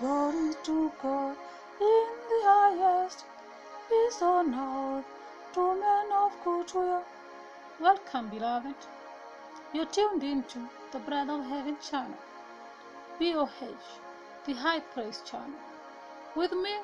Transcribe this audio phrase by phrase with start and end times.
[0.00, 1.36] Glory to God
[1.80, 3.24] in the highest,
[3.88, 5.04] peace on earth
[5.54, 7.02] to men of good will.
[7.80, 8.76] Welcome, beloved.
[9.72, 10.60] You're tuned into
[10.92, 12.16] the Bread of Heaven channel,
[13.18, 13.88] BOH,
[14.46, 15.58] the High Praise channel.
[16.36, 16.76] With me,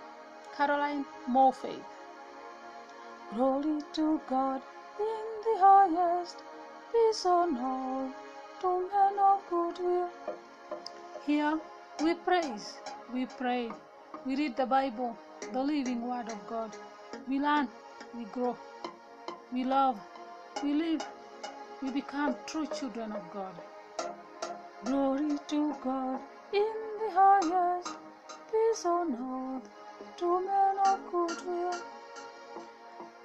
[0.57, 1.93] Caroline Morfaith.
[3.33, 4.61] Glory to God
[4.99, 6.43] in the highest,
[6.91, 8.13] peace on earth
[8.61, 10.11] to men of good will.
[11.25, 11.61] Here
[12.03, 12.75] we praise,
[13.13, 13.71] we pray,
[14.27, 15.17] we read the Bible,
[15.53, 16.77] the living Word of God.
[17.29, 17.69] We learn,
[18.17, 18.57] we grow,
[19.53, 19.99] we love,
[20.63, 21.07] we live,
[21.83, 23.55] we become true children of God.
[24.85, 26.21] Glory to God
[26.53, 27.97] in the highest,
[28.51, 29.69] peace on earth
[30.19, 31.75] to men of good will.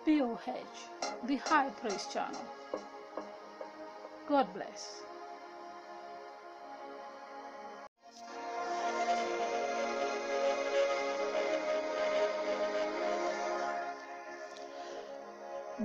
[0.06, 2.42] BOH, the High Praise Channel.
[4.28, 5.09] God bless.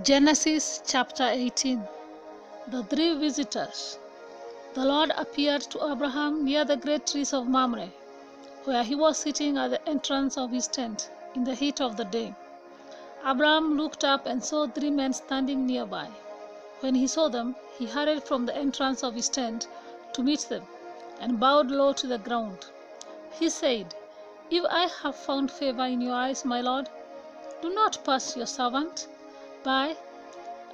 [0.02, 1.80] Genesis chapter 18
[2.66, 3.96] The three visitors.
[4.74, 7.90] The Lord appeared to Abraham near the great trees of Mamre,
[8.64, 12.04] where he was sitting at the entrance of his tent in the heat of the
[12.04, 12.34] day.
[13.24, 16.08] Abraham looked up and saw three men standing nearby.
[16.80, 19.68] When he saw them, he hurried from the entrance of his tent
[20.14, 20.66] to meet them
[21.20, 22.66] and bowed low to the ground.
[23.38, 23.94] He said,
[24.50, 26.88] If I have found favor in your eyes, my Lord,
[27.62, 29.06] do not pass your servant
[29.64, 29.96] by.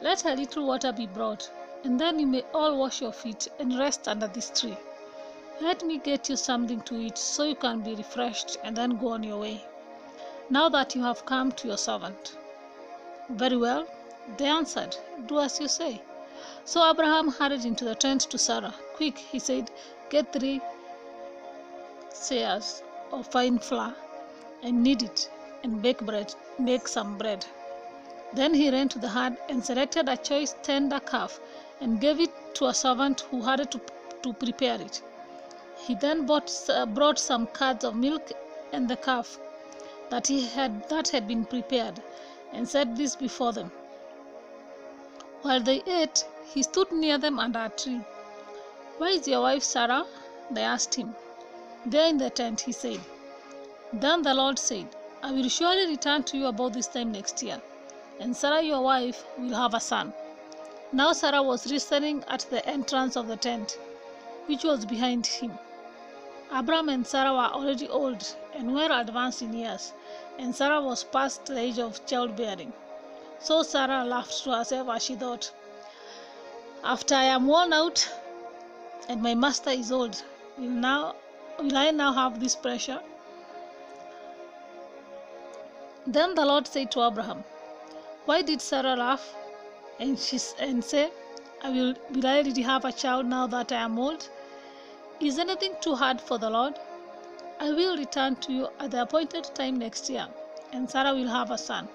[0.02, 1.50] Let a little water be brought,
[1.84, 4.76] and then you may all wash your feet and rest under this tree.
[5.60, 9.08] Let me get you something to eat so you can be refreshed and then go
[9.08, 9.64] on your way.
[10.50, 12.36] Now that you have come to your servant.
[13.28, 13.86] Very well,
[14.36, 16.02] they answered, Do as you say.
[16.64, 18.74] So Abraham hurried into the tent to Sarah.
[18.94, 19.70] Quick, he said,
[20.08, 20.60] get three
[22.12, 22.82] seahs
[23.12, 23.94] of fine flour
[24.62, 25.30] and knead it,
[25.62, 27.44] and bake bread, make some bread.
[28.32, 31.40] Then he ran to the herd and selected a choice tender calf
[31.80, 33.80] and gave it to a servant who had to,
[34.22, 35.02] to prepare it.
[35.78, 38.30] He then bought, uh, brought some curds of milk
[38.72, 39.38] and the calf
[40.10, 42.02] that he had that had been prepared,
[42.52, 43.70] and set this before them.
[45.42, 48.00] While they ate, he stood near them under a tree.
[48.98, 50.04] Where is your wife Sarah?
[50.50, 51.14] They asked him.
[51.86, 53.00] There in the tent, he said.
[53.92, 54.86] Then the Lord said,
[55.22, 57.60] I will surely return to you about this time next year,
[58.20, 60.12] and Sarah your wife will have a son.
[60.92, 63.78] Now Sarah was listening at the entrance of the tent,
[64.46, 65.58] which was behind him.
[66.52, 69.94] Abram and Sarah were already old and well advanced in years,
[70.38, 72.72] and Sarah was past the age of childbearing.
[73.38, 75.50] So Sarah laughed to herself as she thought,
[76.84, 78.06] After I am worn out
[79.08, 80.22] and my master is old,
[80.58, 81.14] will now
[81.58, 83.00] will I now have this pressure?
[86.06, 87.44] Then the Lord said to Abraham,
[88.30, 89.34] Why did Sarah laugh?
[89.98, 91.10] And she and say,
[91.64, 94.28] I will will I really have a child now that I am old?
[95.28, 96.76] Is anything too hard for the Lord?
[97.58, 100.28] I will return to you at the appointed time next year,
[100.72, 101.88] and Sarah will have a son.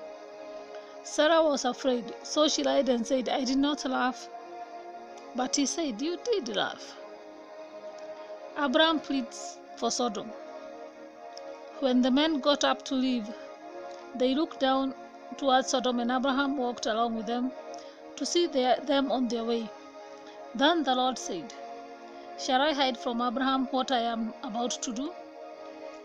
[1.04, 4.28] Sarah was afraid, so she lied and said, I did not laugh.
[5.38, 6.98] But he said, You did laugh.
[8.68, 10.30] Abraham pleads for Sodom.
[11.80, 13.34] When the men got up to leave,
[14.16, 14.94] they looked down
[15.38, 17.52] towards Sodom, and Abraham walked along with them
[18.16, 19.70] to see their, them on their way.
[20.54, 21.54] Then the Lord said,
[22.40, 25.14] Shall I hide from Abraham what I am about to do?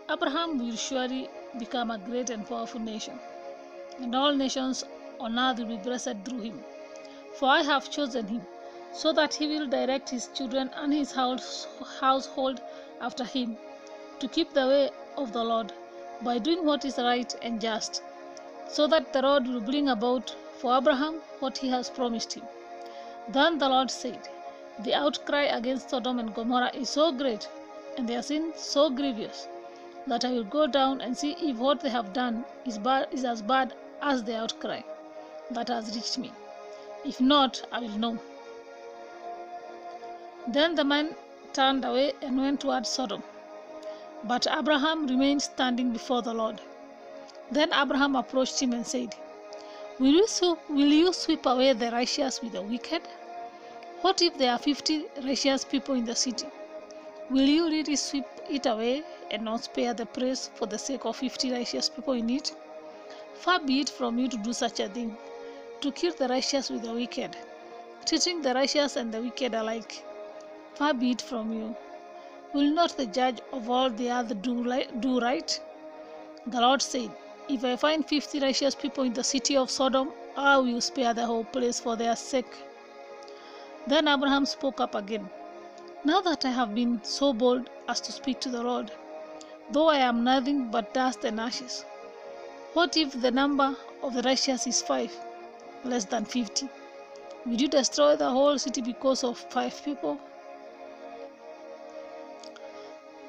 [0.09, 3.19] Abraham will surely become a great and powerful nation,
[3.99, 4.83] and all nations
[5.19, 6.63] on earth will be blessed through him.
[7.35, 8.41] For I have chosen him,
[8.93, 11.67] so that he will direct his children and his house,
[11.99, 12.61] household
[12.99, 13.57] after him,
[14.19, 15.73] to keep the way of the Lord
[16.21, 18.03] by doing what is right and just,
[18.71, 22.43] so that the Lord will bring about for Abraham what he has promised him.
[23.27, 24.29] Then the Lord said,
[24.79, 27.49] The outcry against Sodom and Gomorrah is so great,
[27.97, 29.47] and their sin so grievous,
[30.07, 33.25] that I will go down and see if what they have done is, bad, is
[33.25, 34.81] as bad as the outcry
[35.51, 36.31] that has reached me.
[37.03, 38.19] If not, I will know.
[40.47, 41.15] Then the man
[41.53, 43.23] turned away and went towards Sodom.
[44.23, 46.61] But Abraham remained standing before the Lord.
[47.51, 49.13] Then Abraham approached him and said,
[49.99, 53.01] Will you, sweep, will you sweep away the righteous with the wicked?
[54.01, 56.47] What if there are fifty righteous people in the city?
[57.29, 61.17] Will you really sweep it away and not spare the praise for the sake of
[61.17, 62.55] fifty righteous people in it?
[63.35, 65.17] Far be it from you to do such a thing,
[65.81, 67.35] to kill the righteous with the wicked,
[68.05, 70.03] treating the righteous and the wicked alike.
[70.75, 71.75] Far be it from you.
[72.53, 74.63] Will not the judge of all the earth do,
[74.99, 75.59] do right?
[76.47, 77.11] The Lord said,
[77.49, 81.25] If I find fifty righteous people in the city of Sodom, I will spare the
[81.25, 82.53] whole place for their sake.
[83.87, 85.29] Then Abraham spoke up again.
[86.05, 88.91] Now that I have been so bold as to speak to the Lord,
[89.71, 91.83] though I am nothing but dust and ashes,
[92.73, 95.13] what if the number of the righteous is five,
[95.83, 96.69] less than fifty?
[97.45, 100.19] Will you destroy the whole city because of five people?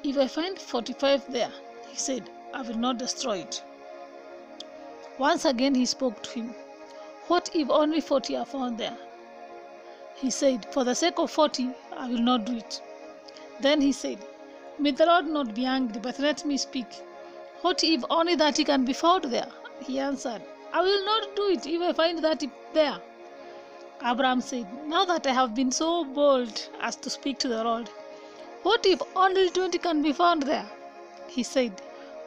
[0.03, 1.51] If I find forty five there,
[1.89, 3.63] he said, I will not destroy it.
[5.19, 6.55] Once again he spoke to him.
[7.27, 8.97] What if only forty are found there?
[10.15, 12.81] He said, For the sake of forty, I will not do it.
[13.59, 14.17] Then he said,
[14.79, 16.87] May the Lord not be angry, but let me speak.
[17.61, 19.51] What if only thirty can be found there?
[19.85, 20.41] He answered,
[20.73, 22.97] I will not do it if I find thirty there.
[24.03, 27.87] Abraham said, Now that I have been so bold as to speak to the Lord,
[28.63, 30.65] what if only twenty can be found there?
[31.27, 31.81] He said,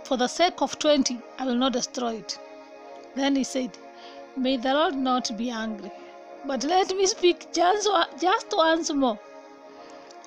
[0.05, 2.39] For the sake of twenty, I will not destroy it.
[3.17, 3.77] Then he said,
[4.37, 5.91] May the Lord not be angry,
[6.45, 7.89] but let me speak just,
[8.21, 9.19] just once more.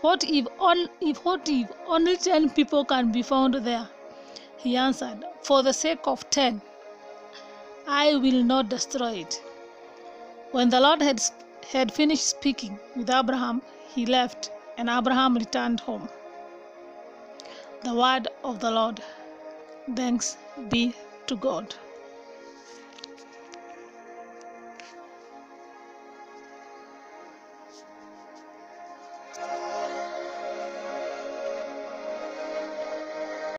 [0.02, 3.88] What if, on, if what if only ten people can be found there?
[4.58, 6.62] He answered, For the sake of ten,
[7.88, 9.40] I will not destroy it.
[10.52, 11.22] When the Lord had,
[11.72, 13.62] had finished speaking with Abraham,
[13.94, 16.10] he left, and Abraham returned home.
[17.84, 19.04] The word of the Lord.
[19.96, 20.38] Thanks
[20.70, 20.96] be
[21.28, 21.76] to God.